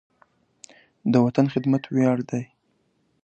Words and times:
د 1.11 1.13
وطن 1.25 1.45
خدمت 1.53 1.83
ویاړ 1.87 2.17
دی. 2.29 2.43